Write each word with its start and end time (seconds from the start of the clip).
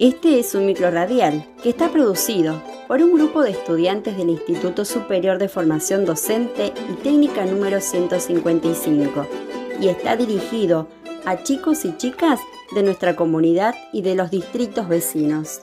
Este 0.00 0.40
es 0.40 0.56
un 0.56 0.66
microradial 0.66 1.46
que 1.62 1.68
está 1.68 1.88
producido 1.88 2.60
por 2.88 3.00
un 3.00 3.14
grupo 3.14 3.44
de 3.44 3.52
estudiantes 3.52 4.16
del 4.16 4.28
Instituto 4.28 4.84
Superior 4.84 5.38
de 5.38 5.48
Formación 5.48 6.04
Docente 6.04 6.72
y 6.90 6.94
Técnica 6.94 7.44
número 7.44 7.80
155 7.80 9.24
y 9.80 9.86
está 9.86 10.16
dirigido 10.16 10.88
a 11.24 11.44
chicos 11.44 11.84
y 11.84 11.96
chicas 11.96 12.40
de 12.74 12.82
nuestra 12.82 13.14
comunidad 13.14 13.76
y 13.92 14.02
de 14.02 14.16
los 14.16 14.32
distritos 14.32 14.88
vecinos. 14.88 15.60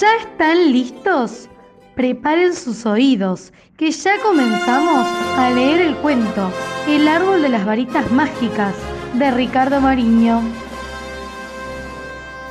¿Ya 0.00 0.16
están 0.16 0.72
listos? 0.72 1.50
Preparen 1.94 2.54
sus 2.54 2.86
oídos, 2.86 3.52
que 3.76 3.90
ya 3.90 4.18
comenzamos 4.22 5.06
a 5.36 5.50
leer 5.50 5.82
el 5.82 5.96
cuento 5.96 6.50
El 6.88 7.08
árbol 7.08 7.42
de 7.42 7.50
las 7.50 7.66
varitas 7.66 8.10
mágicas 8.10 8.74
de 9.12 9.30
Ricardo 9.30 9.82
Mariño. 9.82 10.63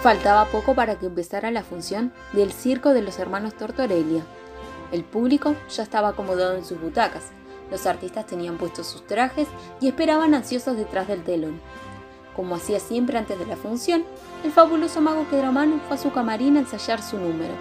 Faltaba 0.03 0.43
poco 0.51 0.75
para 0.75 0.99
que 0.99 1.05
empezara 1.05 1.49
la 1.49 1.63
función 1.63 2.11
del 2.33 2.51
circo 2.51 2.89
de 2.89 3.01
los 3.01 3.19
hermanos 3.19 3.53
Tortorelia. 3.53 4.21
El 4.91 5.05
público 5.05 5.55
ya 5.73 5.81
estaba 5.81 6.09
acomodado 6.09 6.57
en 6.57 6.65
sus 6.65 6.81
butacas, 6.81 7.31
los 7.71 7.85
artistas 7.85 8.25
tenían 8.25 8.57
puestos 8.57 8.85
sus 8.85 9.07
trajes 9.07 9.47
y 9.79 9.87
esperaban 9.87 10.33
ansiosos 10.33 10.75
detrás 10.75 11.07
del 11.07 11.23
telón. 11.23 11.61
Como 12.35 12.55
hacía 12.55 12.81
siempre 12.81 13.17
antes 13.17 13.39
de 13.39 13.45
la 13.45 13.55
función, 13.55 14.03
el 14.43 14.51
fabuloso 14.51 14.99
mago 14.99 15.25
Quedramano 15.29 15.79
fue 15.87 15.95
a 15.95 15.99
su 15.99 16.11
camarín 16.11 16.57
a 16.57 16.59
ensayar 16.59 17.01
su 17.01 17.17
número. 17.17 17.53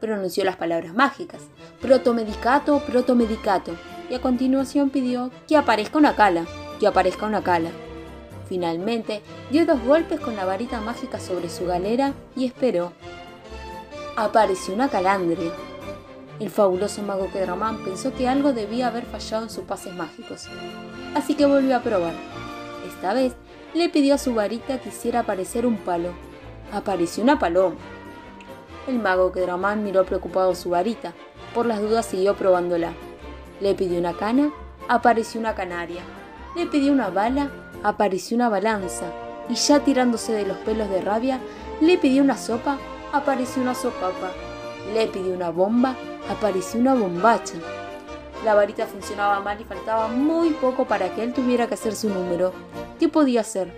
Pronunció 0.00 0.44
las 0.44 0.56
palabras 0.56 0.94
mágicas, 0.94 1.42
protomedicato, 1.82 2.80
protomedicato, 2.86 3.72
y 4.08 4.14
a 4.14 4.22
continuación 4.22 4.88
pidió 4.88 5.30
que 5.46 5.58
aparezca 5.58 5.98
una 5.98 6.16
cala, 6.16 6.46
que 6.80 6.86
aparezca 6.86 7.26
una 7.26 7.42
cala. 7.42 7.68
Finalmente, 8.48 9.22
dio 9.50 9.66
dos 9.66 9.82
golpes 9.82 10.20
con 10.20 10.36
la 10.36 10.44
varita 10.44 10.80
mágica 10.80 11.18
sobre 11.18 11.50
su 11.50 11.66
galera 11.66 12.12
y 12.36 12.46
esperó. 12.46 12.92
Apareció 14.16 14.74
una 14.74 14.88
calandria. 14.88 15.52
El 16.38 16.50
fabuloso 16.50 17.02
mago 17.02 17.30
Quedramán 17.32 17.82
pensó 17.82 18.14
que 18.14 18.28
algo 18.28 18.52
debía 18.52 18.88
haber 18.88 19.04
fallado 19.04 19.44
en 19.44 19.50
sus 19.50 19.64
pases 19.64 19.94
mágicos, 19.94 20.48
así 21.14 21.34
que 21.34 21.46
volvió 21.46 21.76
a 21.76 21.80
probar. 21.80 22.12
Esta 22.86 23.14
vez 23.14 23.34
le 23.74 23.88
pidió 23.88 24.14
a 24.14 24.18
su 24.18 24.34
varita 24.34 24.80
que 24.80 24.90
hiciera 24.90 25.20
aparecer 25.20 25.66
un 25.66 25.78
palo. 25.78 26.10
Apareció 26.72 27.22
una 27.22 27.38
paloma. 27.38 27.76
El 28.86 29.00
mago 29.00 29.32
Quedramán 29.32 29.82
miró 29.82 30.04
preocupado 30.04 30.54
su 30.54 30.70
varita. 30.70 31.14
Por 31.54 31.66
las 31.66 31.80
dudas 31.80 32.06
siguió 32.06 32.34
probándola. 32.36 32.92
Le 33.60 33.74
pidió 33.74 33.98
una 33.98 34.12
cana, 34.12 34.52
apareció 34.88 35.40
una 35.40 35.54
canaria. 35.54 36.02
Le 36.54 36.66
pidió 36.66 36.92
una 36.92 37.10
bala, 37.10 37.50
apareció 37.86 38.34
una 38.34 38.48
balanza, 38.48 39.12
y 39.48 39.54
ya 39.54 39.78
tirándose 39.78 40.32
de 40.32 40.44
los 40.44 40.56
pelos 40.58 40.90
de 40.90 41.00
rabia, 41.00 41.38
le 41.80 41.96
pidió 41.98 42.20
una 42.20 42.36
sopa, 42.36 42.78
apareció 43.12 43.62
una 43.62 43.76
sopapa, 43.76 44.32
le 44.92 45.06
pidió 45.06 45.32
una 45.32 45.50
bomba, 45.50 45.94
apareció 46.28 46.80
una 46.80 46.94
bombacha. 46.94 47.54
La 48.44 48.54
varita 48.54 48.86
funcionaba 48.86 49.38
mal 49.38 49.60
y 49.60 49.64
faltaba 49.64 50.08
muy 50.08 50.50
poco 50.50 50.86
para 50.86 51.14
que 51.14 51.22
él 51.22 51.32
tuviera 51.32 51.68
que 51.68 51.74
hacer 51.74 51.94
su 51.94 52.08
número. 52.08 52.52
¿Qué 52.98 53.08
podía 53.08 53.42
hacer? 53.42 53.72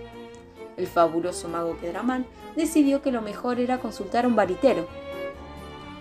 El 0.75 0.87
fabuloso 0.87 1.47
mago 1.47 1.77
Quedramán 1.79 2.25
decidió 2.55 3.03
que 3.03 3.11
lo 3.11 3.21
mejor 3.21 3.59
era 3.59 3.77
consultar 3.77 4.25
a 4.25 4.27
un 4.27 4.35
varitero. 4.35 4.87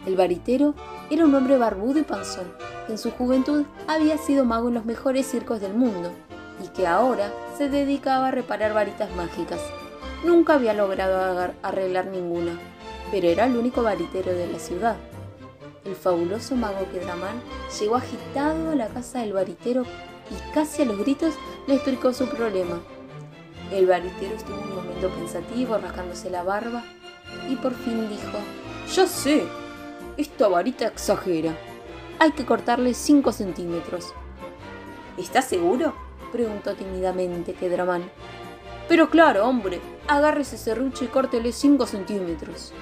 El 0.06 0.16
varitero 0.16 0.74
era 1.10 1.26
un 1.26 1.34
hombre 1.34 1.58
barbudo 1.58 1.98
y 1.98 2.04
panzón, 2.04 2.50
que 2.86 2.92
en 2.92 2.98
su 2.98 3.10
juventud 3.10 3.66
había 3.86 4.16
sido 4.16 4.46
mago 4.46 4.68
en 4.68 4.74
los 4.74 4.86
mejores 4.86 5.26
circos 5.26 5.60
del 5.60 5.74
mundo 5.74 6.10
y 6.62 6.68
que 6.68 6.86
ahora 6.86 7.32
se 7.56 7.68
dedicaba 7.68 8.28
a 8.28 8.30
reparar 8.30 8.74
varitas 8.74 9.10
mágicas. 9.14 9.60
Nunca 10.24 10.54
había 10.54 10.74
logrado 10.74 11.52
arreglar 11.62 12.06
ninguna, 12.06 12.58
pero 13.10 13.28
era 13.28 13.46
el 13.46 13.56
único 13.56 13.82
varitero 13.82 14.32
de 14.32 14.46
la 14.50 14.58
ciudad. 14.58 14.96
El 15.84 15.94
fabuloso 15.94 16.56
mago 16.56 16.90
Quedramán 16.92 17.40
llegó 17.78 17.96
agitado 17.96 18.70
a 18.70 18.74
la 18.74 18.88
casa 18.88 19.20
del 19.20 19.32
varitero 19.32 19.84
y 20.30 20.52
casi 20.52 20.82
a 20.82 20.84
los 20.84 20.98
gritos 20.98 21.34
le 21.66 21.74
explicó 21.74 22.12
su 22.12 22.26
problema. 22.28 22.80
El 23.72 23.86
varitero 23.86 24.34
estuvo 24.34 24.60
un 24.60 24.74
momento 24.74 25.08
pensativo, 25.10 25.78
rascándose 25.78 26.30
la 26.30 26.42
barba, 26.42 26.82
y 27.48 27.56
por 27.56 27.74
fin 27.74 28.08
dijo, 28.08 28.38
Yo 28.94 29.06
sé, 29.06 29.44
esta 30.16 30.48
varita 30.48 30.86
exagera. 30.86 31.56
Hay 32.18 32.32
que 32.32 32.44
cortarle 32.44 32.94
5 32.94 33.30
centímetros. 33.32 34.12
¿Estás 35.16 35.44
seguro? 35.44 36.07
Preguntó 36.28 36.74
tímidamente 36.74 37.54
Quedramán. 37.54 38.10
Pero 38.88 39.10
claro, 39.10 39.46
hombre, 39.46 39.80
agarre 40.06 40.42
ese 40.42 40.56
serrucho 40.56 41.04
y 41.04 41.08
córtele 41.08 41.52
5 41.52 41.86
centímetros. 41.86 42.72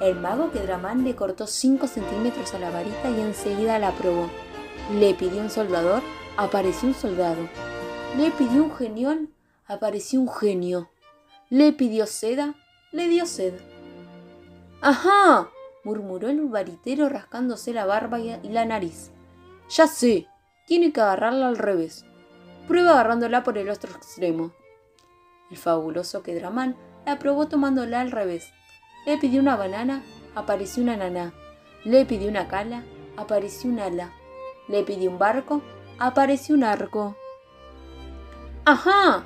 El 0.00 0.18
mago 0.18 0.50
Quedramán 0.50 1.04
le 1.04 1.14
cortó 1.14 1.46
5 1.46 1.86
centímetros 1.86 2.52
a 2.54 2.58
la 2.58 2.70
varita 2.70 3.10
y 3.10 3.20
enseguida 3.20 3.78
la 3.78 3.92
probó. 3.92 4.28
Le 4.98 5.14
pidió 5.14 5.40
un 5.40 5.50
soldador, 5.50 6.02
apareció 6.36 6.88
un 6.88 6.94
soldado. 6.94 7.48
Le 8.16 8.30
pidió 8.32 8.64
un 8.64 8.74
genión, 8.74 9.30
apareció 9.66 10.20
un 10.20 10.28
genio. 10.28 10.90
Le 11.48 11.72
pidió 11.72 12.06
seda, 12.06 12.54
le 12.90 13.08
dio 13.08 13.26
seda. 13.26 13.58
¡Ajá! 14.80 15.48
murmuró 15.84 16.28
el 16.28 16.40
varitero 16.46 17.08
rascándose 17.08 17.72
la 17.72 17.86
barba 17.86 18.18
y 18.20 18.36
la 18.48 18.64
nariz. 18.64 19.10
Ya 19.68 19.86
sé, 19.86 20.26
tiene 20.66 20.92
que 20.92 21.00
agarrarla 21.00 21.48
al 21.48 21.56
revés. 21.56 22.04
Prueba 22.68 22.92
agarrándola 22.92 23.42
por 23.42 23.58
el 23.58 23.68
otro 23.68 23.90
extremo. 23.92 24.52
El 25.50 25.56
fabuloso 25.56 26.22
Quedramán 26.22 26.76
la 27.04 27.18
probó 27.18 27.48
tomándola 27.48 28.00
al 28.00 28.10
revés. 28.10 28.50
Le 29.06 29.18
pidió 29.18 29.40
una 29.40 29.56
banana, 29.56 30.02
apareció 30.34 30.82
una 30.82 30.96
naná. 30.96 31.32
Le 31.84 32.06
pidió 32.06 32.28
una 32.28 32.48
cala, 32.48 32.84
apareció 33.16 33.70
un 33.70 33.80
ala. 33.80 34.12
Le 34.68 34.84
pidió 34.84 35.10
un 35.10 35.18
barco, 35.18 35.60
apareció 35.98 36.54
un 36.54 36.64
arco. 36.64 37.16
¡Ajá! 38.64 39.24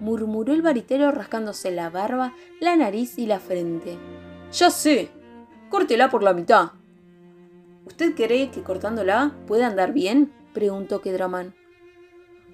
murmuró 0.00 0.52
el 0.52 0.62
varitero 0.62 1.10
rascándose 1.12 1.70
la 1.70 1.90
barba, 1.90 2.32
la 2.60 2.76
nariz 2.76 3.18
y 3.18 3.26
la 3.26 3.38
frente. 3.38 3.98
Ya 4.52 4.70
sé. 4.70 5.10
Córtela 5.68 6.08
por 6.08 6.22
la 6.22 6.32
mitad. 6.32 6.70
¿Usted 7.84 8.14
cree 8.14 8.50
que 8.50 8.62
cortándola 8.62 9.32
puede 9.46 9.64
andar 9.64 9.92
bien? 9.92 10.32
preguntó 10.54 11.00
Quedramán. 11.02 11.54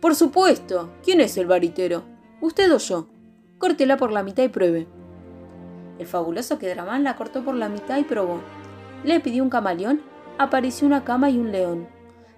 Por 0.04 0.14
supuesto. 0.14 0.90
¿Quién 1.02 1.22
es 1.22 1.38
el 1.38 1.46
varitero? 1.46 2.02
¿Usted 2.42 2.70
o 2.74 2.76
yo? 2.76 3.08
Córtela 3.56 3.96
por 3.96 4.12
la 4.12 4.22
mitad 4.22 4.42
y 4.42 4.50
pruebe. 4.50 4.86
El 5.98 6.06
fabuloso 6.06 6.58
Quedramán 6.58 7.04
la 7.04 7.16
cortó 7.16 7.42
por 7.42 7.54
la 7.54 7.70
mitad 7.70 7.96
y 7.96 8.04
probó. 8.04 8.42
Le 9.02 9.20
pidió 9.20 9.42
un 9.42 9.48
camaleón, 9.48 10.02
apareció 10.36 10.86
una 10.86 11.04
cama 11.04 11.30
y 11.30 11.38
un 11.38 11.52
león. 11.52 11.88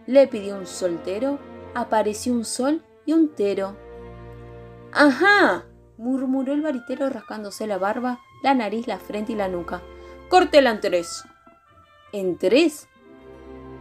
Le 0.07 0.29
pidió 0.29 0.57
un 0.57 0.65
soltero, 0.69 1.41
apareció 1.75 2.35
un 2.35 2.45
sol 2.45 2.85
y 3.05 3.15
un 3.15 3.35
tero. 3.35 3.77
¡Ajá! 4.93 5.67
murmuró 5.99 6.53
el 6.53 6.63
varitero 6.63 7.11
rascándose 7.11 7.67
la 7.67 7.79
barba, 7.79 8.21
la 8.45 8.55
nariz, 8.55 8.87
la 8.87 8.99
frente 8.99 9.33
y 9.33 9.35
la 9.35 9.49
nuca. 9.49 9.83
Córtela 10.29 10.71
en 10.71 10.81
tres. 10.81 11.25
¿En 12.13 12.39
tres? 12.39 12.89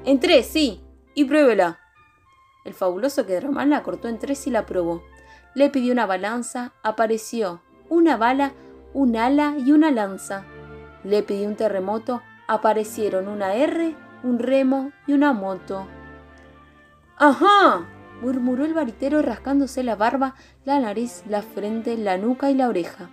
En 0.06 0.20
tres, 0.20 0.48
sí. 0.48 0.82
Y 1.14 1.26
pruébela. 1.26 1.85
El 2.66 2.74
fabuloso 2.74 3.26
Quedramán 3.26 3.70
la 3.70 3.84
cortó 3.84 4.10
en 4.10 4.20
tres 4.20 4.48
y 4.48 4.52
la 4.52 4.66
probó. 4.66 5.04
Le 5.54 5.70
pidió 5.70 5.94
una 5.94 6.06
balanza, 6.06 6.74
apareció 6.84 7.62
una 7.88 8.18
bala, 8.18 8.54
un 8.94 9.16
ala 9.16 9.56
y 9.58 9.72
una 9.72 9.92
lanza. 9.92 10.44
Le 11.04 11.22
pidió 11.24 11.48
un 11.48 11.56
terremoto, 11.56 12.22
aparecieron 12.48 13.28
una 13.28 13.54
R, 13.54 13.96
un 14.24 14.40
remo 14.40 14.92
y 15.06 15.14
una 15.14 15.32
moto. 15.32 15.86
¡Ajá! 17.18 17.86
murmuró 18.22 18.66
el 18.66 18.74
varitero 18.74 19.22
rascándose 19.22 19.84
la 19.84 19.96
barba, 19.96 20.36
la 20.64 20.80
nariz, 20.80 21.24
la 21.28 21.42
frente, 21.44 21.96
la 21.98 22.18
nuca 22.18 22.50
y 22.50 22.56
la 22.56 22.68
oreja. 22.68 23.10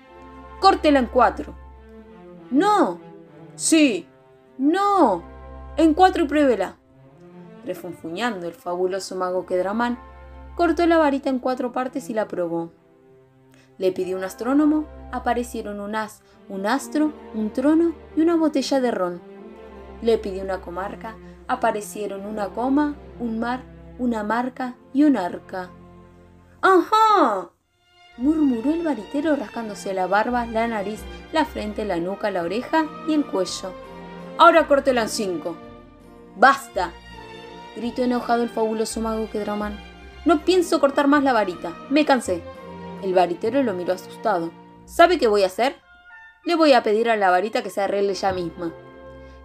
¡Córtela 0.60 0.98
en 0.98 1.06
cuatro! 1.06 1.54
¡No! 2.50 3.00
¡Sí! 3.54 4.06
¡No! 4.58 5.22
En 5.76 5.92
cuatro 5.92 6.24
y 6.24 6.28
pruébela. 6.28 6.76
Refunfuñando 7.64 8.46
el 8.46 8.54
fabuloso 8.54 9.16
mago 9.16 9.46
Quedramán, 9.46 9.98
cortó 10.54 10.86
la 10.86 10.98
varita 10.98 11.30
en 11.30 11.38
cuatro 11.38 11.72
partes 11.72 12.10
y 12.10 12.14
la 12.14 12.28
probó. 12.28 12.72
Le 13.78 13.92
pidió 13.92 14.16
un 14.16 14.24
astrónomo, 14.24 14.86
aparecieron 15.12 15.80
un 15.80 15.94
as, 15.94 16.22
un 16.48 16.66
astro, 16.66 17.12
un 17.34 17.52
trono 17.52 17.94
y 18.16 18.20
una 18.20 18.36
botella 18.36 18.80
de 18.80 18.90
ron. 18.90 19.20
Le 20.02 20.18
pidió 20.18 20.42
una 20.42 20.60
comarca, 20.60 21.16
aparecieron 21.48 22.26
una 22.26 22.48
coma, 22.48 22.96
un 23.18 23.38
mar, 23.38 23.62
una 23.98 24.22
marca 24.24 24.74
y 24.92 25.04
un 25.04 25.16
arca. 25.16 25.70
¡Ajá! 26.60 27.50
murmuró 28.18 28.70
el 28.70 28.84
varitero 28.84 29.36
rascándose 29.36 29.94
la 29.94 30.06
barba, 30.06 30.46
la 30.46 30.68
nariz, 30.68 31.00
la 31.32 31.44
frente, 31.44 31.84
la 31.84 31.96
nuca, 31.96 32.30
la 32.30 32.42
oreja 32.42 32.86
y 33.08 33.14
el 33.14 33.24
cuello. 33.24 33.72
Ahora 34.38 34.66
córtela 34.66 35.02
en 35.02 35.08
cinco. 35.08 35.56
¡Basta! 36.36 36.92
Gritó 37.76 38.02
enojado 38.02 38.42
el 38.42 38.48
fabuloso 38.48 39.00
mago 39.00 39.30
Quedramán. 39.30 39.78
No 40.24 40.44
pienso 40.44 40.80
cortar 40.80 41.08
más 41.08 41.22
la 41.22 41.32
varita, 41.32 41.74
me 41.90 42.04
cansé. 42.04 42.42
El 43.02 43.14
varitero 43.14 43.62
lo 43.62 43.74
miró 43.74 43.94
asustado. 43.94 44.52
¿Sabe 44.84 45.18
qué 45.18 45.26
voy 45.26 45.42
a 45.42 45.46
hacer? 45.46 45.76
Le 46.44 46.54
voy 46.54 46.72
a 46.72 46.82
pedir 46.82 47.08
a 47.08 47.16
la 47.16 47.30
varita 47.30 47.62
que 47.62 47.70
se 47.70 47.80
arregle 47.80 48.12
ella 48.12 48.32
misma. 48.32 48.72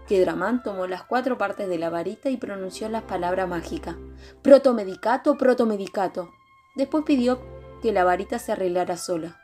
Kedramán 0.08 0.64
tomó 0.64 0.88
las 0.88 1.04
cuatro 1.04 1.38
partes 1.38 1.68
de 1.68 1.78
la 1.78 1.90
varita 1.90 2.30
y 2.30 2.38
pronunció 2.38 2.88
las 2.90 3.04
palabras 3.04 3.48
mágicas. 3.48 3.96
Protomedicato, 4.42 5.38
protomedicato. 5.38 6.30
Después 6.76 7.04
pidió 7.04 7.40
que 7.82 7.92
la 7.92 8.04
varita 8.04 8.40
se 8.40 8.54
arreglara 8.54 8.98
sola. 8.98 9.40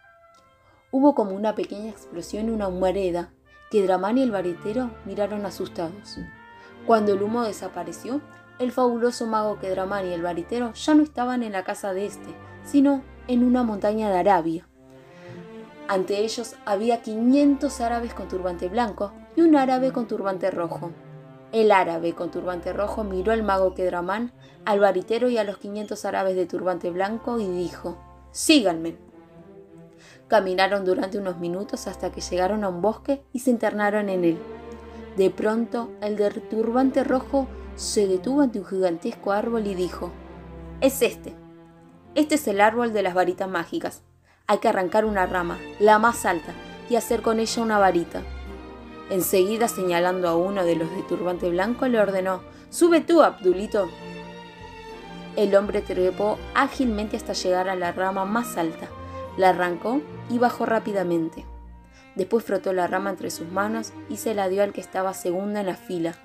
Hubo 0.91 1.15
como 1.15 1.31
una 1.31 1.55
pequeña 1.55 1.89
explosión 1.89 2.47
y 2.47 2.51
una 2.51 2.67
humareda. 2.67 3.33
Kedramán 3.71 4.17
y 4.17 4.23
el 4.23 4.31
varitero 4.31 4.91
miraron 5.05 5.45
asustados. 5.45 6.19
Cuando 6.85 7.13
el 7.13 7.23
humo 7.23 7.43
desapareció, 7.43 8.21
el 8.59 8.71
fabuloso 8.71 9.25
mago 9.25 9.59
Kedramán 9.59 10.07
y 10.07 10.13
el 10.13 10.21
varitero 10.21 10.73
ya 10.73 10.95
no 10.95 11.03
estaban 11.03 11.43
en 11.43 11.53
la 11.53 11.63
casa 11.63 11.93
de 11.93 12.05
este, 12.05 12.35
sino 12.63 13.03
en 13.27 13.43
una 13.43 13.63
montaña 13.63 14.09
de 14.09 14.17
Arabia. 14.17 14.67
Ante 15.87 16.19
ellos 16.19 16.55
había 16.65 17.01
500 17.01 17.81
árabes 17.81 18.13
con 18.13 18.27
turbante 18.27 18.69
blanco 18.69 19.11
y 19.35 19.41
un 19.41 19.55
árabe 19.55 19.91
con 19.91 20.07
turbante 20.07 20.49
rojo. 20.49 20.91
El 21.51 21.71
árabe 21.71 22.13
con 22.13 22.31
turbante 22.31 22.73
rojo 22.73 23.03
miró 23.03 23.31
al 23.31 23.43
mago 23.43 23.75
Kedramán, 23.75 24.31
al 24.65 24.79
baritero 24.79 25.29
y 25.29 25.37
a 25.37 25.43
los 25.43 25.57
500 25.57 26.05
árabes 26.05 26.35
de 26.35 26.45
turbante 26.45 26.89
blanco 26.89 27.39
y 27.39 27.47
dijo, 27.47 27.97
Síganme. 28.31 28.95
Caminaron 30.27 30.85
durante 30.85 31.19
unos 31.19 31.37
minutos 31.37 31.85
hasta 31.85 32.11
que 32.11 32.21
llegaron 32.21 32.63
a 32.63 32.69
un 32.69 32.81
bosque 32.81 33.23
y 33.33 33.39
se 33.39 33.51
internaron 33.51 34.09
en 34.09 34.23
él. 34.23 34.37
De 35.17 35.29
pronto, 35.29 35.91
el 36.01 36.15
de 36.15 36.31
turbante 36.31 37.03
rojo 37.03 37.47
se 37.75 38.07
detuvo 38.07 38.41
ante 38.41 38.59
un 38.59 38.65
gigantesco 38.65 39.31
árbol 39.31 39.67
y 39.67 39.75
dijo, 39.75 40.11
Es 40.81 41.01
este. 41.01 41.33
Este 42.15 42.35
es 42.35 42.47
el 42.47 42.61
árbol 42.61 42.93
de 42.93 43.01
las 43.01 43.13
varitas 43.13 43.49
mágicas. 43.49 44.03
Hay 44.45 44.59
que 44.59 44.67
arrancar 44.67 45.05
una 45.05 45.25
rama, 45.25 45.57
la 45.79 45.99
más 45.99 46.25
alta, 46.25 46.53
y 46.89 46.95
hacer 46.95 47.21
con 47.21 47.39
ella 47.39 47.63
una 47.63 47.79
varita. 47.79 48.21
Enseguida, 49.09 49.67
señalando 49.67 50.27
a 50.27 50.35
uno 50.35 50.63
de 50.63 50.75
los 50.75 50.89
de 50.91 51.01
turbante 51.03 51.49
blanco, 51.49 51.87
le 51.87 51.99
ordenó, 51.99 52.41
Sube 52.69 53.01
tú, 53.01 53.21
Abdulito. 53.21 53.89
El 55.35 55.55
hombre 55.55 55.81
trepó 55.81 56.37
ágilmente 56.53 57.17
hasta 57.17 57.33
llegar 57.33 57.69
a 57.69 57.75
la 57.75 57.91
rama 57.91 58.25
más 58.25 58.57
alta, 58.57 58.87
la 59.37 59.49
arrancó 59.49 60.01
y 60.29 60.37
bajó 60.37 60.65
rápidamente. 60.65 61.45
Después 62.15 62.43
frotó 62.43 62.73
la 62.73 62.85
rama 62.85 63.09
entre 63.09 63.31
sus 63.31 63.51
manos 63.51 63.93
y 64.09 64.17
se 64.17 64.35
la 64.35 64.47
dio 64.47 64.61
al 64.61 64.73
que 64.73 64.81
estaba 64.81 65.13
segundo 65.13 65.59
en 65.59 65.65
la 65.65 65.75
fila. 65.75 66.15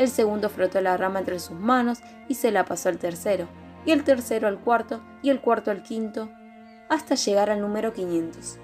El 0.00 0.08
segundo 0.08 0.48
frotó 0.48 0.80
la 0.80 0.96
rama 0.96 1.18
entre 1.18 1.38
sus 1.38 1.58
manos 1.58 1.98
y 2.26 2.36
se 2.36 2.50
la 2.50 2.64
pasó 2.64 2.88
al 2.88 2.96
tercero, 2.96 3.46
y 3.84 3.90
el 3.90 4.02
tercero 4.02 4.48
al 4.48 4.58
cuarto 4.58 5.02
y 5.22 5.28
el 5.28 5.42
cuarto 5.42 5.70
al 5.70 5.82
quinto, 5.82 6.30
hasta 6.88 7.16
llegar 7.16 7.50
al 7.50 7.60
número 7.60 7.92
500. 7.92 8.56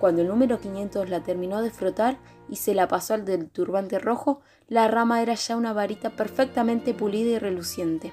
Cuando 0.00 0.22
el 0.22 0.26
número 0.26 0.58
500 0.58 1.08
la 1.10 1.20
terminó 1.20 1.62
de 1.62 1.70
frotar 1.70 2.16
y 2.48 2.56
se 2.56 2.74
la 2.74 2.88
pasó 2.88 3.14
al 3.14 3.24
del 3.24 3.50
turbante 3.50 4.00
rojo, 4.00 4.40
la 4.66 4.88
rama 4.88 5.22
era 5.22 5.34
ya 5.34 5.56
una 5.56 5.72
varita 5.72 6.10
perfectamente 6.10 6.92
pulida 6.92 7.30
y 7.30 7.38
reluciente. 7.38 8.12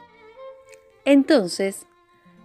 Entonces, 1.06 1.88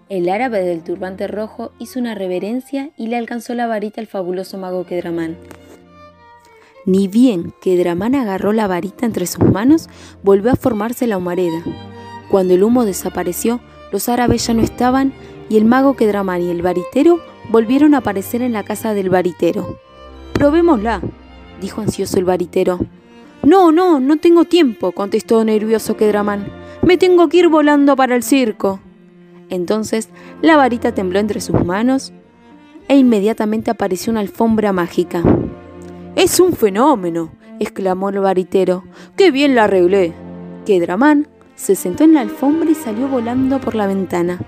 el 0.09 0.31
árabe 0.31 0.63
del 0.63 0.83
turbante 0.83 1.27
rojo 1.27 1.73
hizo 1.79 2.01
una 2.01 2.15
reverencia 2.15 2.93
y 2.97 3.09
le 3.09 3.19
alcanzó 3.19 3.53
la 3.53 3.67
varita 3.67 4.01
al 4.01 4.07
fabuloso 4.07 4.57
mago 4.57 4.87
Kedramán. 4.87 5.37
Ni 6.87 7.09
bien 7.09 7.55
Kedramán 7.61 8.15
agarró 8.15 8.53
la 8.53 8.67
varita 8.67 9.07
entre 9.07 9.27
sus 9.27 9.45
manos, 9.45 9.89
volvió 10.23 10.53
a 10.53 10.57
formarse 10.57 11.07
la 11.07 11.17
humareda. 11.17 11.63
Cuando 12.31 12.55
el 12.55 12.63
humo 12.63 12.85
desapareció, 12.85 13.61
los 13.91 14.09
árabes 14.09 14.47
ya 14.47 14.55
no 14.55 14.63
estaban 14.63 15.13
y 15.49 15.57
el 15.57 15.65
mago 15.65 15.95
Kedramán 15.95 16.43
y 16.43 16.51
el 16.51 16.63
varitero 16.63 17.21
volvieron 17.51 17.95
a 17.95 17.99
aparecer 17.99 18.43
en 18.43 18.53
la 18.53 18.65
casa 18.65 18.93
del 18.93 19.09
varitero. 19.09 19.79
Probémosla, 20.33 21.01
dijo 21.61 21.81
ansioso 21.81 22.19
el 22.19 22.25
varitero. 22.25 22.81
No, 23.43 23.73
no, 23.73 24.01
no 24.01 24.17
tengo 24.17 24.45
tiempo, 24.45 24.93
contestó 24.93 25.45
nervioso 25.45 25.97
Kedramán. 25.97 26.47
Me 26.83 26.97
tengo 26.99 27.29
que 27.29 27.39
ir 27.39 27.49
volando 27.49 27.97
para 27.97 28.17
el 28.17 28.23
circo. 28.23 28.81
Entonces 29.49 30.09
la 30.43 30.57
varita 30.57 30.93
tembló 30.93 31.19
entre 31.19 31.41
sus 31.41 31.65
manos 31.65 32.13
e 32.89 32.97
inmediatamente 32.97 33.71
apareció 33.71 34.11
una 34.11 34.21
alfombra 34.21 34.73
mágica. 34.73 35.23
Es 36.17 36.39
un 36.39 36.53
fenómeno, 36.53 37.31
exclamó 37.59 38.09
el 38.09 38.21
varitero. 38.21 38.85
¡Qué 39.17 39.33
bien 39.33 39.57
la 39.57 39.65
arreglé! 39.65 40.13
Kedramán 40.65 41.27
se 41.57 41.75
sentó 41.75 42.05
en 42.05 42.15
la 42.15 42.21
alfombra 42.21 42.71
y 42.71 42.77
salió 42.77 43.09
volando 43.09 43.61
por 43.61 43.75
la 43.75 43.89
ventana. 43.89 44.39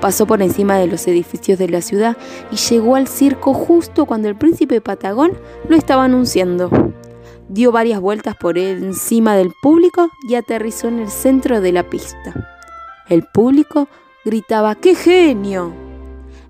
Pasó 0.00 0.26
por 0.26 0.40
encima 0.40 0.78
de 0.78 0.86
los 0.86 1.06
edificios 1.06 1.58
de 1.58 1.68
la 1.68 1.82
ciudad 1.82 2.16
y 2.50 2.56
llegó 2.56 2.96
al 2.96 3.08
circo 3.08 3.52
justo 3.52 4.06
cuando 4.06 4.28
el 4.28 4.36
príncipe 4.36 4.80
Patagón 4.80 5.32
lo 5.68 5.76
estaba 5.76 6.04
anunciando. 6.04 6.70
Dio 7.50 7.72
varias 7.72 8.00
vueltas 8.00 8.34
por 8.36 8.56
encima 8.56 9.36
del 9.36 9.52
público 9.60 10.08
y 10.26 10.36
aterrizó 10.36 10.88
en 10.88 11.00
el 11.00 11.10
centro 11.10 11.60
de 11.60 11.72
la 11.72 11.90
pista. 11.90 12.56
El 13.06 13.24
público 13.24 13.88
gritaba 14.24 14.76
¡Qué 14.76 14.94
genio! 14.94 15.74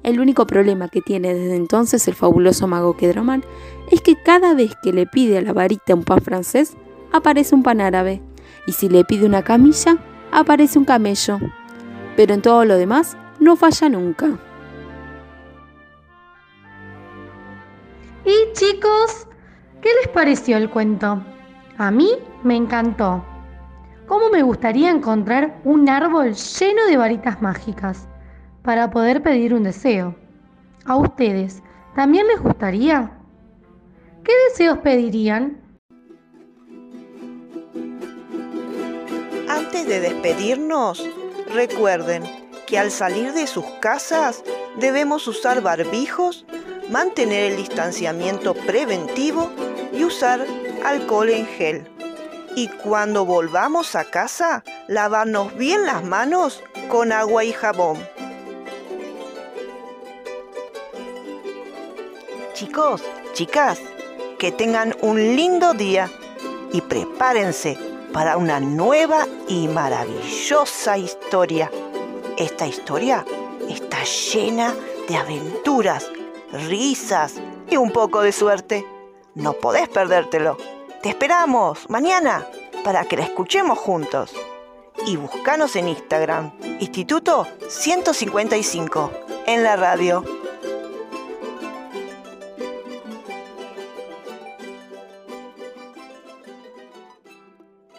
El 0.02 0.18
único 0.18 0.46
problema 0.46 0.88
que 0.88 1.02
tiene 1.02 1.34
desde 1.34 1.56
entonces 1.56 2.08
el 2.08 2.14
fabuloso 2.14 2.66
mago 2.66 2.96
Kedramán 2.96 3.44
es 3.90 4.00
que 4.00 4.16
cada 4.16 4.54
vez 4.54 4.76
que 4.82 4.92
le 4.92 5.06
pide 5.06 5.38
a 5.38 5.42
la 5.42 5.52
varita 5.52 5.94
un 5.94 6.04
pan 6.04 6.20
francés, 6.20 6.76
aparece 7.12 7.54
un 7.54 7.62
pan 7.62 7.80
árabe, 7.80 8.22
y 8.66 8.72
si 8.72 8.88
le 8.88 9.04
pide 9.04 9.26
una 9.26 9.42
camilla, 9.42 9.96
aparece 10.32 10.78
un 10.78 10.84
camello. 10.84 11.38
Pero 12.16 12.34
en 12.34 12.42
todo 12.42 12.64
lo 12.64 12.76
demás, 12.76 13.16
no 13.40 13.56
falla 13.56 13.88
nunca. 13.88 14.38
Y 18.24 18.52
chicos, 18.52 19.26
¿qué 19.80 19.88
les 20.00 20.08
pareció 20.08 20.56
el 20.56 20.70
cuento? 20.70 21.22
A 21.78 21.90
mí 21.90 22.10
me 22.44 22.56
encantó. 22.56 23.24
¿Cómo 24.06 24.28
me 24.30 24.42
gustaría 24.42 24.90
encontrar 24.90 25.60
un 25.64 25.88
árbol 25.88 26.34
lleno 26.34 26.84
de 26.86 26.96
varitas 26.96 27.40
mágicas 27.40 28.08
para 28.62 28.90
poder 28.90 29.22
pedir 29.22 29.54
un 29.54 29.62
deseo? 29.62 30.14
¿A 30.84 30.96
ustedes 30.96 31.62
también 31.94 32.26
les 32.26 32.40
gustaría? 32.40 33.19
¿Qué 34.24 34.32
deseos 34.50 34.78
pedirían? 34.78 35.60
Antes 39.48 39.86
de 39.86 40.00
despedirnos, 40.00 41.08
recuerden 41.52 42.24
que 42.66 42.78
al 42.78 42.90
salir 42.90 43.32
de 43.32 43.46
sus 43.46 43.64
casas 43.80 44.44
debemos 44.78 45.26
usar 45.26 45.62
barbijos, 45.62 46.44
mantener 46.90 47.52
el 47.52 47.56
distanciamiento 47.56 48.54
preventivo 48.54 49.50
y 49.92 50.04
usar 50.04 50.46
alcohol 50.84 51.30
en 51.30 51.46
gel. 51.46 51.88
Y 52.56 52.68
cuando 52.68 53.24
volvamos 53.24 53.96
a 53.96 54.04
casa, 54.04 54.64
lavarnos 54.86 55.56
bien 55.56 55.86
las 55.86 56.04
manos 56.04 56.62
con 56.88 57.12
agua 57.12 57.44
y 57.44 57.52
jabón. 57.52 57.98
Chicos, 62.54 63.02
chicas, 63.32 63.80
que 64.40 64.50
tengan 64.50 64.96
un 65.02 65.36
lindo 65.36 65.74
día 65.74 66.10
y 66.72 66.80
prepárense 66.80 67.76
para 68.10 68.38
una 68.38 68.58
nueva 68.58 69.26
y 69.46 69.68
maravillosa 69.68 70.96
historia. 70.96 71.70
Esta 72.38 72.66
historia 72.66 73.26
está 73.68 74.02
llena 74.02 74.74
de 75.06 75.16
aventuras, 75.16 76.10
risas 76.52 77.34
y 77.68 77.76
un 77.76 77.90
poco 77.90 78.22
de 78.22 78.32
suerte. 78.32 78.86
No 79.34 79.52
podés 79.52 79.90
perdértelo. 79.90 80.56
Te 81.02 81.10
esperamos 81.10 81.90
mañana 81.90 82.46
para 82.82 83.04
que 83.04 83.18
la 83.18 83.24
escuchemos 83.24 83.78
juntos. 83.78 84.32
Y 85.06 85.16
búscanos 85.16 85.76
en 85.76 85.88
Instagram, 85.88 86.52
Instituto 86.80 87.46
155, 87.68 89.10
en 89.46 89.62
la 89.64 89.76
radio 89.76 90.24